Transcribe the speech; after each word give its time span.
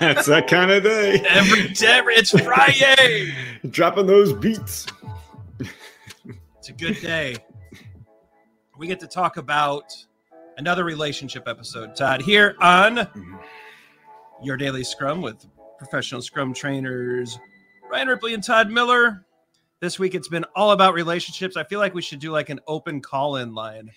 it's 0.00 0.26
that 0.26 0.46
kind 0.48 0.70
of 0.70 0.82
day. 0.82 1.22
Every 1.28 1.68
day, 1.68 2.02
it's 2.06 2.30
Friday. 2.30 3.34
Dropping 3.70 4.06
those 4.06 4.32
beats. 4.32 4.86
it's 5.58 6.68
a 6.68 6.72
good 6.72 7.00
day. 7.00 7.36
We 8.78 8.86
get 8.86 9.00
to 9.00 9.06
talk 9.06 9.36
about 9.36 9.92
another 10.56 10.84
relationship 10.84 11.46
episode, 11.46 11.96
Todd, 11.96 12.22
here 12.22 12.56
on 12.60 12.96
mm-hmm. 12.96 13.36
Your 14.42 14.56
Daily 14.56 14.84
Scrum 14.84 15.22
with 15.22 15.46
professional 15.78 16.22
Scrum 16.22 16.54
trainers 16.54 17.38
Ryan 17.90 18.08
Ripley 18.08 18.34
and 18.34 18.42
Todd 18.42 18.70
Miller. 18.70 19.24
This 19.80 19.98
week 19.98 20.14
it's 20.14 20.28
been 20.28 20.44
all 20.56 20.72
about 20.72 20.94
relationships. 20.94 21.56
I 21.56 21.64
feel 21.64 21.78
like 21.78 21.94
we 21.94 22.02
should 22.02 22.18
do 22.18 22.32
like 22.32 22.48
an 22.48 22.60
open 22.66 23.00
call 23.00 23.36
in 23.36 23.54
line. 23.54 23.90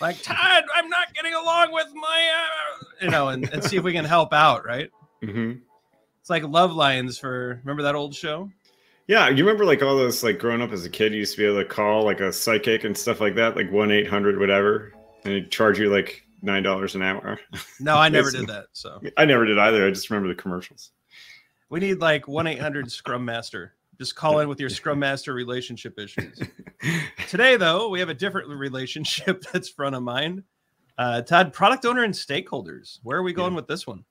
Like, 0.00 0.20
Todd, 0.22 0.64
I'm 0.74 0.88
not 0.88 1.14
getting 1.14 1.34
along 1.34 1.72
with 1.72 1.88
my, 1.94 2.32
uh, 2.36 2.84
you 3.04 3.10
know, 3.10 3.28
and, 3.28 3.48
and 3.52 3.62
see 3.62 3.76
if 3.76 3.84
we 3.84 3.92
can 3.92 4.04
help 4.04 4.32
out, 4.32 4.66
right? 4.66 4.90
Mm-hmm. 5.22 5.60
It's 6.20 6.30
like 6.30 6.42
love 6.44 6.74
lines 6.74 7.18
for, 7.18 7.60
remember 7.62 7.82
that 7.82 7.94
old 7.94 8.14
show? 8.14 8.50
Yeah, 9.06 9.28
you 9.28 9.44
remember 9.44 9.64
like 9.66 9.82
all 9.82 9.96
those 9.96 10.22
like 10.22 10.38
growing 10.38 10.62
up 10.62 10.72
as 10.72 10.84
a 10.84 10.90
kid, 10.90 11.12
you 11.12 11.18
used 11.18 11.34
to 11.34 11.38
be 11.38 11.44
able 11.44 11.62
to 11.62 11.68
call 11.68 12.04
like 12.04 12.20
a 12.20 12.32
psychic 12.32 12.84
and 12.84 12.96
stuff 12.96 13.20
like 13.20 13.34
that, 13.34 13.54
like 13.54 13.70
one 13.70 13.90
eight 13.90 14.08
hundred 14.08 14.38
whatever, 14.38 14.94
and 15.24 15.34
it'd 15.34 15.50
charge 15.50 15.78
you 15.78 15.90
like 15.90 16.26
nine 16.40 16.62
dollars 16.62 16.94
an 16.94 17.02
hour. 17.02 17.38
No, 17.80 17.96
I 17.96 18.08
never 18.08 18.30
did 18.30 18.46
that. 18.48 18.66
So 18.72 19.02
I 19.18 19.26
never 19.26 19.44
did 19.44 19.58
either. 19.58 19.86
I 19.86 19.90
just 19.90 20.08
remember 20.08 20.28
the 20.28 20.40
commercials. 20.40 20.92
We 21.68 21.80
need 21.80 22.00
like 22.00 22.26
one 22.26 22.46
eight 22.46 22.60
hundred 22.60 22.90
Scrum 22.90 23.26
Master. 23.26 23.74
Just 23.98 24.16
call 24.16 24.40
in 24.40 24.48
with 24.48 24.60
your 24.60 24.68
Scrum 24.68 24.98
Master 25.00 25.32
relationship 25.32 25.98
issues. 25.98 26.40
Today, 27.28 27.56
though, 27.56 27.88
we 27.88 28.00
have 28.00 28.08
a 28.08 28.14
different 28.14 28.48
relationship 28.48 29.44
that's 29.52 29.68
front 29.68 29.94
of 29.94 30.02
mind. 30.02 30.42
Uh, 30.96 31.22
Todd, 31.22 31.52
product 31.52 31.84
owner 31.84 32.04
and 32.04 32.14
stakeholders. 32.14 32.98
Where 33.02 33.18
are 33.18 33.22
we 33.22 33.32
going 33.32 33.52
yeah. 33.52 33.56
with 33.56 33.66
this 33.66 33.86
one? 33.86 34.04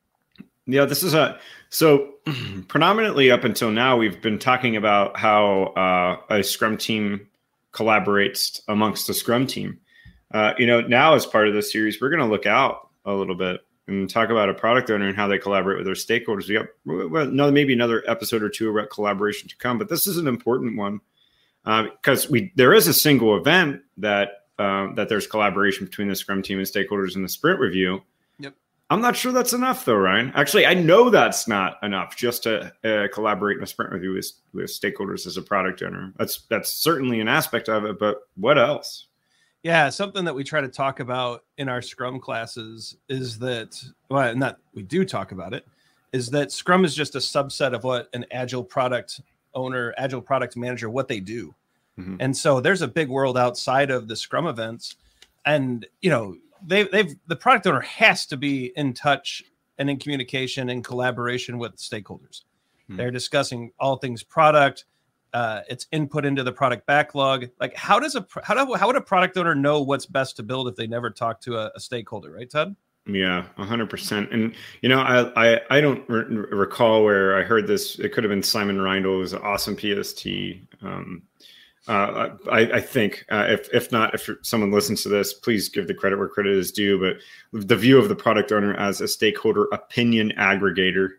Yeah, 0.66 0.86
this 0.86 1.04
is 1.04 1.14
a 1.14 1.40
so 1.70 2.14
predominantly 2.68 3.32
up 3.32 3.44
until 3.44 3.70
now 3.70 3.98
we've 3.98 4.22
been 4.22 4.40
talking 4.40 4.78
about 4.78 5.18
how 5.18 5.74
uh, 5.76 6.36
a 6.36 6.44
Scrum 6.44 6.78
team 6.78 7.28
collaborates 7.74 8.62
amongst 8.68 9.08
the 9.08 9.14
Scrum 9.14 9.46
team. 9.46 9.80
Uh, 10.34 10.54
you 10.58 10.66
know, 10.66 10.82
now 10.82 11.16
as 11.16 11.26
part 11.26 11.48
of 11.48 11.54
this 11.54 11.72
series, 11.72 12.00
we're 12.00 12.10
going 12.10 12.22
to 12.22 12.28
look 12.28 12.46
out 12.46 12.90
a 13.06 13.14
little 13.14 13.36
bit 13.36 13.60
and 13.88 14.10
talk 14.10 14.30
about 14.30 14.50
a 14.50 14.54
product 14.54 14.90
owner 14.90 15.08
and 15.08 15.16
how 15.16 15.28
they 15.28 15.38
collaborate 15.38 15.78
with 15.78 15.86
their 15.86 15.96
stakeholders. 15.96 16.48
We 16.48 16.56
got 16.56 16.68
well, 16.86 17.28
another 17.28 17.52
maybe 17.52 17.74
another 17.74 18.04
episode 18.08 18.44
or 18.44 18.50
two 18.50 18.70
about 18.70 18.90
collaboration 18.90 19.50
to 19.50 19.58
come, 19.58 19.78
but 19.78 19.90
this 19.90 20.08
is 20.08 20.18
an 20.18 20.28
important 20.28 20.78
one 20.78 21.02
because 21.64 22.26
uh, 22.26 22.30
we 22.30 22.52
there 22.56 22.74
is 22.74 22.88
a 22.88 22.94
single 22.94 23.38
event 23.38 23.82
that 23.98 24.44
um, 24.60 24.96
that 24.96 25.10
there's 25.10 25.28
collaboration 25.28 25.86
between 25.86 26.08
the 26.08 26.16
Scrum 26.16 26.42
team 26.42 26.60
and 26.60 26.68
stakeholders 26.68 27.16
in 27.16 27.24
the 27.24 27.30
sprint 27.30 27.60
review. 27.60 28.02
Yep. 28.40 28.54
I'm 28.90 29.02
not 29.02 29.16
sure 29.16 29.32
that's 29.32 29.54
enough, 29.54 29.86
though, 29.86 29.96
Ryan. 29.96 30.32
Actually, 30.36 30.66
I 30.66 30.76
know 30.76 31.10
that's 31.10 31.48
not 31.48 31.78
enough 31.82 32.16
just 32.16 32.44
to 32.44 32.72
uh, 32.84 33.08
collaborate 33.14 33.58
in 33.58 33.64
a 33.64 33.68
sprint 33.68 33.92
review 33.92 34.14
with, 34.14 34.32
with 34.54 34.66
stakeholders 34.66 35.26
as 35.26 35.38
a 35.38 35.42
product 35.42 35.82
owner. 35.82 36.14
That's 36.18 36.44
that's 36.50 36.72
certainly 36.72 37.20
an 37.20 37.28
aspect 37.28 37.70
of 37.70 37.86
it, 37.86 37.98
but 37.98 38.28
what 38.36 38.58
else? 38.58 39.08
Yeah, 39.64 39.90
something 39.90 40.26
that 40.26 40.36
we 40.36 40.44
try 40.44 40.60
to 40.60 40.68
talk 40.68 41.00
about 41.00 41.46
in 41.58 41.70
our 41.70 41.82
Scrum 41.82 42.20
classes 42.20 42.98
is 43.08 43.40
that, 43.40 43.82
well, 44.10 44.36
not 44.36 44.58
we 44.74 44.84
do 44.84 45.06
talk 45.06 45.32
about 45.32 45.54
it, 45.54 45.66
is 46.12 46.30
that 46.32 46.52
Scrum 46.52 46.84
is 46.84 46.94
just 46.94 47.16
a 47.16 47.20
subset 47.20 47.74
of 47.74 47.86
what 47.86 48.10
an 48.14 48.26
agile 48.32 48.64
product 48.64 49.22
owner, 49.54 49.94
agile 49.98 50.22
product 50.22 50.58
manager, 50.58 50.90
what 50.90 51.08
they 51.08 51.22
do. 51.22 51.56
Mm-hmm. 51.98 52.18
And 52.20 52.36
so 52.36 52.60
there's 52.60 52.82
a 52.82 52.88
big 52.88 53.08
world 53.08 53.38
outside 53.38 53.90
of 53.90 54.10
the 54.10 54.16
Scrum 54.18 54.48
events. 54.48 54.98
And, 55.46 55.86
you 56.02 56.10
know, 56.10 56.36
they 56.66 56.84
they've 56.84 57.16
the 57.28 57.36
product 57.36 57.66
owner 57.68 57.82
has 57.82 58.26
to 58.28 58.38
be 58.38 58.74
in 58.76 58.94
touch 58.94 59.44
and 59.78 59.90
in 59.90 59.98
communication 59.98 60.70
and 60.70 60.84
collaboration 60.84 61.58
with 61.58 61.78
stakeholders. 61.78 62.44
Hmm. 62.88 62.98
They're 62.98 63.12
discussing 63.12 63.72
all 63.80 63.96
things 63.96 64.24
product. 64.24 64.86
Uh, 65.34 65.62
it's 65.70 65.88
input 65.92 66.26
into 66.26 66.44
the 66.44 66.52
product 66.52 66.86
backlog. 66.86 67.48
Like, 67.60 67.76
how 67.76 68.00
does 68.00 68.16
a 68.16 68.26
how 68.44 68.54
do 68.54 68.74
how 68.74 68.88
would 68.88 68.96
a 68.96 69.02
product 69.02 69.38
owner 69.38 69.56
know 69.56 69.82
what's 69.82 70.06
best 70.06 70.36
to 70.38 70.44
build 70.44 70.68
if 70.68 70.76
they 70.76 70.88
never 70.88 71.10
talk 71.10 71.42
to 71.42 71.58
a, 71.58 71.72
a 71.76 71.80
stakeholder, 71.80 72.32
right, 72.32 72.50
Ted? 72.50 72.76
Yeah, 73.06 73.46
hundred 73.58 73.90
percent. 73.90 74.32
And 74.32 74.54
you 74.82 74.90
know, 74.90 75.00
I 75.00 75.54
I, 75.54 75.62
I 75.70 75.82
don't 75.82 76.08
re- 76.08 76.24
recall 76.24 77.04
where 77.04 77.38
I 77.38 77.44
heard 77.44 77.68
this. 77.68 78.00
It 78.00 78.14
could 78.14 78.24
have 78.24 78.32
been 78.32 78.44
Simon 78.44 78.78
Reindl, 78.78 79.20
who's 79.20 79.34
an 79.34 79.42
awesome 79.42 79.76
PST 79.76 80.28
um, 80.82 81.24
uh, 81.88 82.30
I, 82.50 82.60
I, 82.60 82.80
think 82.80 83.26
uh, 83.30 83.46
if 83.50 83.68
if 83.74 83.92
not, 83.92 84.14
if 84.16 84.30
someone 84.42 84.72
listens 84.72 85.04
to 85.04 85.10
this, 85.10 85.34
please 85.34 85.68
give 85.68 85.88
the 85.88 85.94
credit 85.94 86.18
where 86.18 86.30
credit 86.30 86.56
is 86.56 86.72
due. 86.72 86.98
But 86.98 87.68
the 87.68 87.76
view 87.76 87.98
of 87.98 88.08
the 88.08 88.16
product 88.16 88.54
owner 88.54 88.74
as 88.76 89.02
a 89.02 89.08
stakeholder 89.08 89.66
opinion 89.74 90.32
aggregator, 90.38 91.10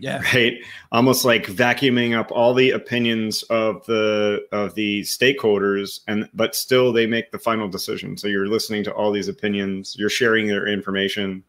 yeah, 0.00 0.22
right, 0.34 0.54
almost 0.92 1.24
like 1.24 1.46
vacuuming 1.46 2.16
up 2.16 2.32
all 2.32 2.54
the 2.54 2.70
opinions 2.70 3.42
of 3.44 3.84
the 3.86 4.46
of 4.52 4.74
the 4.74 5.02
stakeholders, 5.02 6.00
and 6.08 6.28
but 6.34 6.54
still 6.54 6.92
they 6.92 7.06
make 7.06 7.30
the 7.30 7.38
final 7.38 7.68
decision. 7.68 8.16
So 8.16 8.28
you're 8.28 8.48
listening 8.48 8.84
to 8.84 8.92
all 8.92 9.12
these 9.12 9.28
opinions, 9.28 9.94
you're 9.98 10.10
sharing 10.10 10.48
their 10.48 10.66
information, 10.66 11.44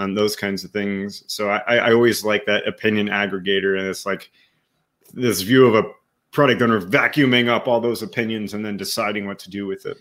on 0.00 0.14
those 0.14 0.34
kinds 0.34 0.64
of 0.64 0.70
things. 0.70 1.22
So 1.26 1.50
I, 1.50 1.76
I 1.76 1.92
always 1.92 2.24
like 2.24 2.46
that 2.46 2.66
opinion 2.66 3.08
aggregator, 3.08 3.78
and 3.78 3.86
it's 3.86 4.06
like 4.06 4.30
this 5.12 5.42
view 5.42 5.66
of 5.66 5.74
a 5.74 5.88
product 6.32 6.62
owner 6.62 6.80
vacuuming 6.80 7.48
up 7.48 7.68
all 7.68 7.80
those 7.80 8.02
opinions 8.02 8.54
and 8.54 8.64
then 8.64 8.76
deciding 8.76 9.26
what 9.26 9.38
to 9.40 9.50
do 9.50 9.66
with 9.66 9.84
it. 9.86 9.98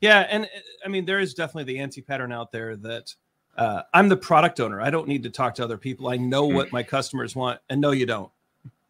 Yeah, 0.00 0.26
and 0.30 0.48
I 0.84 0.88
mean 0.88 1.04
there 1.04 1.20
is 1.20 1.34
definitely 1.34 1.72
the 1.72 1.80
anti 1.80 2.02
pattern 2.02 2.32
out 2.32 2.52
there 2.52 2.76
that 2.76 3.14
uh, 3.56 3.82
I'm 3.92 4.08
the 4.08 4.16
product 4.16 4.60
owner. 4.60 4.80
I 4.80 4.90
don't 4.90 5.08
need 5.08 5.22
to 5.24 5.30
talk 5.30 5.54
to 5.56 5.64
other 5.64 5.78
people. 5.78 6.08
I 6.08 6.16
know 6.16 6.48
hmm. 6.48 6.54
what 6.54 6.72
my 6.72 6.82
customers 6.82 7.34
want, 7.34 7.60
and 7.68 7.80
no, 7.80 7.90
you 7.90 8.06
don't. 8.06 8.30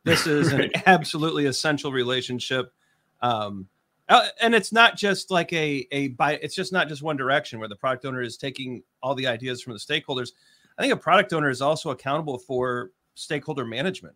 This 0.05 0.27
is 0.27 0.53
right. 0.53 0.65
an 0.65 0.83
absolutely 0.87 1.47
essential 1.47 1.93
relationship, 1.93 2.73
um, 3.21 3.69
uh, 4.09 4.29
and 4.41 4.55
it's 4.55 4.73
not 4.73 4.97
just 4.97 5.31
like 5.31 5.53
a 5.53 5.87
a 5.93 6.09
by. 6.09 6.35
It's 6.35 6.55
just 6.55 6.73
not 6.73 6.89
just 6.89 7.03
one 7.03 7.17
direction 7.17 7.59
where 7.59 7.69
the 7.69 7.77
product 7.77 8.05
owner 8.05 8.23
is 8.23 8.37
taking 8.37 8.83
all 9.03 9.15
the 9.15 9.27
ideas 9.27 9.63
from 9.63 9.75
the 9.75 9.79
stakeholders. 9.79 10.33
I 10.79 10.83
think 10.83 10.93
a 10.93 10.97
product 10.97 11.33
owner 11.33 11.51
is 11.51 11.61
also 11.61 11.91
accountable 11.91 12.39
for 12.39 12.93
stakeholder 13.15 13.65
management 13.65 14.15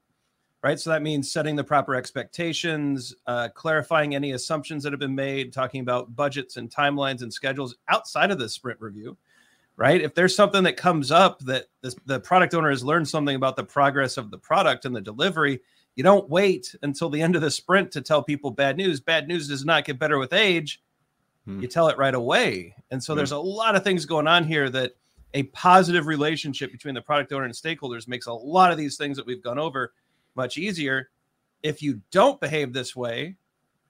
right? 0.63 0.79
So 0.79 0.91
that 0.91 1.03
means 1.03 1.31
setting 1.31 1.57
the 1.57 1.65
proper 1.65 1.95
expectations, 1.95 3.15
uh, 3.27 3.49
clarifying 3.55 4.15
any 4.15 4.33
assumptions 4.33 4.85
that 4.85 4.93
have 4.93 5.01
been 5.01 5.15
made, 5.15 5.53
talking 5.53 5.81
about 5.81 6.15
budgets 6.15 6.57
and 6.57 6.71
timelines 6.71 7.23
and 7.23 7.33
schedules 7.33 7.77
outside 7.89 8.31
of 8.31 8.39
the 8.39 8.49
sprint 8.49 8.81
review, 8.81 9.17
right? 9.77 10.01
If 10.01 10.15
there's 10.15 10.35
something 10.35 10.65
that 10.65 10.77
comes 10.77 11.11
up 11.11 11.41
that 11.41 11.67
this, 11.81 11.97
the 12.07 12.21
product 12.21 12.55
owner 12.55 12.71
has 12.71 12.85
learned 12.85 13.09
something 13.09 13.37
about 13.37 13.57
the 13.57 13.65
progress 13.65 14.17
of 14.17 14.31
the 14.31 14.39
product 14.39 14.85
and 14.85 14.95
the 14.95 15.01
delivery, 15.01 15.61
you 15.95 16.03
don't 16.03 16.29
wait 16.29 16.75
until 16.83 17.11
the 17.11 17.21
end 17.21 17.37
of 17.37 17.43
the 17.43 17.51
sprint 17.51 17.91
to 17.93 18.01
tell 18.01 18.23
people 18.23 18.51
bad 18.51 18.77
news. 18.77 19.01
Bad 19.01 19.29
news 19.29 19.49
does 19.49 19.65
not 19.65 19.85
get 19.85 19.99
better 19.99 20.19
with 20.19 20.33
age. 20.33 20.83
Hmm. 21.45 21.61
You 21.61 21.69
tell 21.69 21.89
it 21.89 21.99
right 21.99 22.15
away. 22.15 22.75
And 22.91 23.03
so 23.03 23.13
hmm. 23.13 23.19
there's 23.19 23.33
a 23.33 23.39
lot 23.39 23.77
of 23.77 23.85
things 23.85 24.07
going 24.07 24.27
on 24.27 24.45
here 24.45 24.71
that 24.71 24.93
a 25.35 25.45
positive 25.45 26.07
relationship 26.07 26.73
between 26.73 26.95
the 26.95 27.03
product 27.03 27.33
owner 27.33 27.45
and 27.45 27.55
stakeholders 27.55 28.07
makes 28.07 28.27
a 28.27 28.33
lot 28.33 28.71
of 28.71 28.79
these 28.79 28.97
things 28.97 29.17
that 29.17 29.27
we've 29.27 29.43
gone 29.43 29.59
over 29.59 29.93
much 30.35 30.59
easier. 30.59 31.11
If 31.63 31.83
you 31.83 32.01
don't 32.11 32.41
behave 32.41 32.73
this 32.73 32.95
way, 32.95 33.37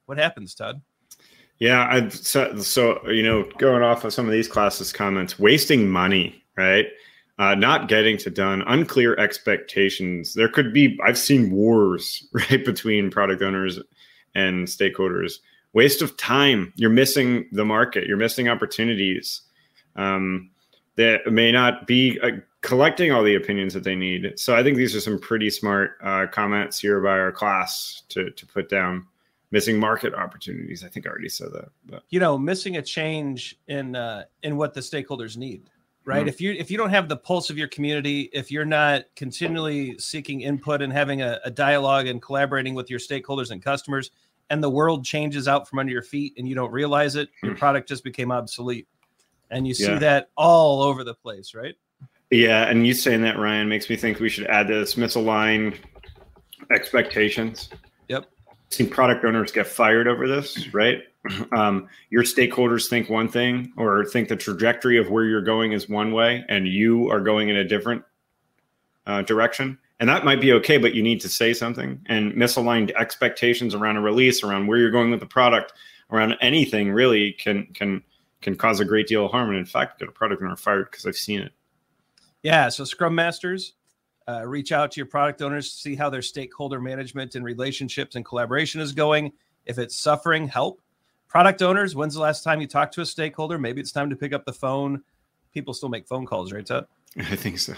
what 0.06 0.18
happens, 0.18 0.54
Todd? 0.54 0.80
Yeah, 1.62 1.86
I 1.88 2.08
so, 2.08 2.58
so 2.58 3.08
you 3.08 3.22
know, 3.22 3.44
going 3.56 3.84
off 3.84 4.04
of 4.04 4.12
some 4.12 4.26
of 4.26 4.32
these 4.32 4.48
classes 4.48 4.92
comments, 4.92 5.38
wasting 5.38 5.88
money, 5.88 6.42
right? 6.56 6.86
Uh, 7.38 7.54
not 7.54 7.86
getting 7.86 8.16
to 8.18 8.30
done, 8.30 8.64
unclear 8.66 9.14
expectations. 9.16 10.34
There 10.34 10.48
could 10.48 10.72
be 10.72 10.98
I've 11.04 11.16
seen 11.16 11.52
wars 11.52 12.26
right 12.32 12.64
between 12.64 13.12
product 13.12 13.42
owners 13.42 13.78
and 14.34 14.66
stakeholders. 14.66 15.34
Waste 15.72 16.02
of 16.02 16.16
time. 16.16 16.72
You're 16.74 16.90
missing 16.90 17.46
the 17.52 17.64
market. 17.64 18.08
You're 18.08 18.16
missing 18.16 18.48
opportunities 18.48 19.42
um, 19.94 20.50
that 20.96 21.32
may 21.32 21.52
not 21.52 21.86
be 21.86 22.18
uh, 22.24 22.30
collecting 22.62 23.12
all 23.12 23.22
the 23.22 23.36
opinions 23.36 23.72
that 23.74 23.84
they 23.84 23.94
need. 23.94 24.32
So 24.36 24.56
I 24.56 24.64
think 24.64 24.76
these 24.76 24.96
are 24.96 25.00
some 25.00 25.20
pretty 25.20 25.48
smart 25.48 25.92
uh, 26.02 26.26
comments 26.26 26.80
here 26.80 27.00
by 27.00 27.20
our 27.20 27.30
class 27.30 28.02
to 28.08 28.32
to 28.32 28.46
put 28.48 28.68
down. 28.68 29.06
Missing 29.52 29.78
market 29.78 30.14
opportunities. 30.14 30.82
I 30.82 30.88
think 30.88 31.06
I 31.06 31.10
already 31.10 31.28
said 31.28 31.52
that. 31.52 31.68
But. 31.86 32.02
You 32.08 32.18
know, 32.18 32.36
missing 32.36 32.78
a 32.78 32.82
change 32.82 33.56
in 33.68 33.94
uh, 33.94 34.24
in 34.42 34.56
what 34.56 34.74
the 34.74 34.80
stakeholders 34.80 35.36
need. 35.36 35.70
Right. 36.04 36.26
Mm. 36.26 36.28
If 36.28 36.40
you 36.40 36.52
if 36.52 36.70
you 36.70 36.78
don't 36.78 36.90
have 36.90 37.08
the 37.08 37.16
pulse 37.16 37.50
of 37.50 37.56
your 37.56 37.68
community, 37.68 38.30
if 38.32 38.50
you're 38.50 38.64
not 38.64 39.04
continually 39.14 39.96
seeking 39.98 40.40
input 40.40 40.82
and 40.82 40.92
having 40.92 41.22
a, 41.22 41.38
a 41.44 41.50
dialogue 41.50 42.08
and 42.08 42.20
collaborating 42.20 42.74
with 42.74 42.90
your 42.90 42.98
stakeholders 42.98 43.52
and 43.52 43.62
customers, 43.62 44.10
and 44.50 44.62
the 44.62 44.70
world 44.70 45.04
changes 45.04 45.46
out 45.46 45.68
from 45.68 45.78
under 45.78 45.92
your 45.92 46.02
feet 46.02 46.34
and 46.36 46.48
you 46.48 46.54
don't 46.54 46.72
realize 46.72 47.14
it, 47.14 47.28
your 47.42 47.54
product 47.56 47.88
just 47.88 48.04
became 48.04 48.32
obsolete. 48.32 48.88
And 49.50 49.66
you 49.66 49.74
see 49.74 49.84
yeah. 49.84 49.98
that 49.98 50.30
all 50.36 50.82
over 50.82 51.04
the 51.04 51.14
place, 51.14 51.54
right? 51.54 51.74
Yeah, 52.30 52.68
and 52.68 52.86
you 52.86 52.94
saying 52.94 53.20
that 53.22 53.38
Ryan 53.38 53.68
makes 53.68 53.90
me 53.90 53.96
think 53.96 54.18
we 54.18 54.30
should 54.30 54.46
add 54.46 54.66
this 54.66 54.94
misaligned 54.94 55.76
expectations. 56.70 57.68
Seen 58.72 58.88
product 58.88 59.24
owners 59.24 59.52
get 59.52 59.66
fired 59.66 60.08
over 60.08 60.26
this, 60.28 60.72
right? 60.74 61.02
Um, 61.52 61.88
your 62.10 62.24
stakeholders 62.24 62.88
think 62.88 63.08
one 63.08 63.28
thing 63.28 63.72
or 63.76 64.04
think 64.04 64.28
the 64.28 64.34
trajectory 64.34 64.98
of 64.98 65.08
where 65.08 65.22
you're 65.22 65.40
going 65.40 65.70
is 65.70 65.88
one 65.88 66.12
way 66.12 66.44
and 66.48 66.66
you 66.66 67.08
are 67.12 67.20
going 67.20 67.48
in 67.48 67.54
a 67.54 67.62
different 67.62 68.02
uh, 69.06 69.22
direction. 69.22 69.78
And 70.00 70.08
that 70.08 70.24
might 70.24 70.40
be 70.40 70.52
okay, 70.54 70.78
but 70.78 70.94
you 70.94 71.02
need 71.02 71.20
to 71.20 71.28
say 71.28 71.54
something. 71.54 72.00
And 72.06 72.32
misaligned 72.32 72.92
expectations 72.96 73.72
around 73.72 73.98
a 73.98 74.00
release, 74.00 74.42
around 74.42 74.66
where 74.66 74.78
you're 74.78 74.90
going 74.90 75.12
with 75.12 75.20
the 75.20 75.26
product, 75.26 75.74
around 76.10 76.34
anything 76.40 76.90
really 76.90 77.32
can 77.34 77.66
can 77.66 78.02
can 78.40 78.56
cause 78.56 78.80
a 78.80 78.84
great 78.84 79.06
deal 79.06 79.24
of 79.26 79.30
harm. 79.30 79.50
And 79.50 79.58
in 79.58 79.64
fact, 79.64 80.00
get 80.00 80.08
a 80.08 80.12
product 80.12 80.42
owner 80.42 80.56
fired 80.56 80.90
because 80.90 81.06
I've 81.06 81.16
seen 81.16 81.40
it. 81.40 81.52
Yeah. 82.42 82.68
So 82.68 82.84
Scrum 82.84 83.14
Masters, 83.14 83.74
uh, 84.28 84.46
reach 84.46 84.72
out 84.72 84.92
to 84.92 85.00
your 85.00 85.06
product 85.06 85.42
owners 85.42 85.70
to 85.70 85.76
see 85.76 85.94
how 85.94 86.10
their 86.10 86.22
stakeholder 86.22 86.80
management 86.80 87.34
and 87.34 87.44
relationships 87.44 88.16
and 88.16 88.24
collaboration 88.24 88.80
is 88.80 88.92
going. 88.92 89.32
If 89.66 89.78
it's 89.78 89.96
suffering, 89.96 90.48
help. 90.48 90.80
Product 91.28 91.62
owners, 91.62 91.96
when's 91.96 92.14
the 92.14 92.20
last 92.20 92.42
time 92.42 92.60
you 92.60 92.66
talked 92.66 92.94
to 92.94 93.00
a 93.00 93.06
stakeholder? 93.06 93.58
Maybe 93.58 93.80
it's 93.80 93.92
time 93.92 94.10
to 94.10 94.16
pick 94.16 94.32
up 94.32 94.44
the 94.44 94.52
phone. 94.52 95.02
People 95.52 95.72
still 95.74 95.88
make 95.88 96.06
phone 96.06 96.26
calls, 96.26 96.52
right, 96.52 96.64
Todd? 96.64 96.86
I 97.18 97.36
think 97.36 97.58
so. 97.58 97.74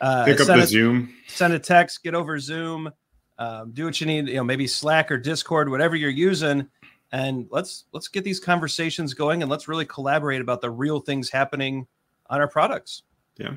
Uh, 0.00 0.24
pick 0.24 0.40
up 0.40 0.46
the 0.46 0.54
a, 0.54 0.66
Zoom. 0.66 1.14
Send 1.26 1.52
a 1.54 1.58
text. 1.58 2.02
Get 2.02 2.14
over 2.14 2.38
Zoom. 2.38 2.90
Um, 3.38 3.72
do 3.72 3.84
what 3.84 4.00
you 4.00 4.06
need. 4.06 4.28
You 4.28 4.36
know, 4.36 4.44
maybe 4.44 4.66
Slack 4.66 5.10
or 5.10 5.18
Discord, 5.18 5.68
whatever 5.68 5.96
you're 5.96 6.10
using, 6.10 6.68
and 7.12 7.46
let's 7.50 7.84
let's 7.92 8.08
get 8.08 8.24
these 8.24 8.40
conversations 8.40 9.14
going 9.14 9.42
and 9.42 9.50
let's 9.50 9.68
really 9.68 9.86
collaborate 9.86 10.40
about 10.40 10.60
the 10.60 10.70
real 10.70 11.00
things 11.00 11.30
happening 11.30 11.86
on 12.28 12.40
our 12.40 12.48
products. 12.48 13.02
Yeah. 13.36 13.54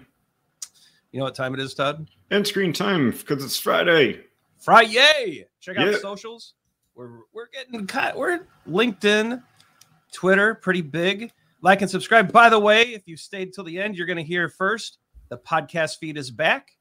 You 1.18 1.22
know 1.22 1.26
what 1.26 1.34
time 1.34 1.56
it 1.56 1.60
is, 1.60 1.74
Todd? 1.74 2.08
End 2.30 2.46
screen 2.46 2.72
time 2.72 3.10
because 3.10 3.44
it's 3.44 3.58
Friday. 3.58 4.22
Friday. 4.60 5.48
Check 5.60 5.76
out 5.78 5.88
yeah. 5.88 5.94
the 5.94 5.98
socials. 5.98 6.54
We're 6.94 7.22
we're 7.34 7.48
getting 7.48 7.88
cut. 7.88 8.16
We're 8.16 8.42
LinkedIn, 8.70 9.42
Twitter, 10.12 10.54
pretty 10.54 10.84
big. 10.84 11.32
Like 11.64 11.82
and 11.82 11.90
subscribe. 11.90 12.32
By 12.32 12.50
the 12.50 12.60
way, 12.60 12.94
if 12.94 13.08
you 13.08 13.18
stayed 13.18 13.52
till 13.52 13.64
the 13.64 13.80
end, 13.80 13.96
you're 13.96 14.06
going 14.06 14.18
to 14.18 14.24
hear 14.24 14.48
first. 14.48 15.00
The 15.30 15.40
podcast 15.40 15.98
feed 15.98 16.20
is 16.20 16.30
back. 16.30 16.78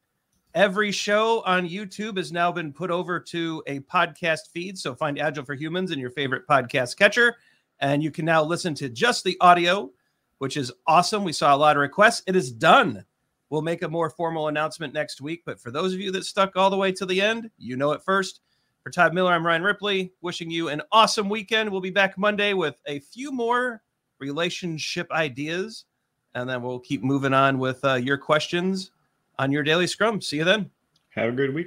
Every 0.55 0.93
show 0.93 1.43
on 1.47 1.67
YouTube 1.67 2.19
has 2.19 2.31
now 2.31 2.53
been 2.53 2.75
put 2.75 2.91
over 2.91 3.19
to 3.19 3.63
a 3.67 3.81
podcast 3.81 4.51
feed. 4.53 4.77
So 4.77 4.95
find 4.95 5.19
Agile 5.19 5.47
for 5.47 5.55
Humans 5.55 5.93
in 5.93 5.99
your 5.99 6.11
favorite 6.11 6.47
podcast 6.47 6.99
catcher. 6.99 7.37
And 7.81 8.03
you 8.03 8.11
can 8.11 8.27
now 8.27 8.45
listen 8.45 8.75
to 8.75 8.91
just 8.91 9.25
the 9.25 9.39
audio, 9.41 9.93
which 10.41 10.59
is 10.59 10.71
awesome. 10.87 11.25
We 11.25 11.33
saw 11.33 11.55
a 11.55 11.57
lot 11.57 11.77
of 11.77 11.81
requests. 11.81 12.23
It 12.27 12.37
is 12.37 12.53
done. 12.53 13.07
We'll 13.51 13.63
make 13.63 13.83
a 13.83 13.89
more 13.89 14.11
formal 14.11 14.49
announcement 14.49 14.93
next 14.93 15.21
week. 15.21 15.43
But 15.45 15.61
for 15.61 15.71
those 15.71 15.95
of 15.95 16.01
you 16.01 16.11
that 16.13 16.25
stuck 16.25 16.57
all 16.57 16.71
the 16.71 16.77
way 16.77 16.93
to 16.93 17.07
the 17.07 17.21
end, 17.21 17.51
you 17.59 17.77
know 17.77 17.93
it 17.93 18.03
first. 18.03 18.41
For 18.83 18.91
Todd 18.91 19.15
Miller, 19.15 19.33
I'm 19.33 19.45
Ryan 19.45 19.65
Ripley, 19.65 20.13
wishing 20.21 20.49
you 20.49 20.69
an 20.69 20.81
awesome 20.93 21.29
weekend. 21.29 21.71
We'll 21.71 21.81
be 21.81 21.91
back 21.91 22.17
Monday 22.17 22.53
with 22.53 22.77
a 22.87 23.01
few 23.01 23.33
more 23.33 23.83
relationship 24.21 25.11
ideas, 25.11 25.87
and 26.35 26.49
then 26.49 26.63
we'll 26.63 26.79
keep 26.79 27.03
moving 27.03 27.35
on 27.35 27.59
with 27.59 27.85
uh, 27.85 27.95
your 27.95 28.17
questions 28.17 28.93
on 29.41 29.51
your 29.51 29.65
daily 29.65 29.89
scrum. 29.89 30.21
See 30.21 30.37
you 30.37 30.45
then. 30.45 30.71
Have 31.11 31.31
a 31.31 31.33
good 31.33 31.53
week. 31.53 31.67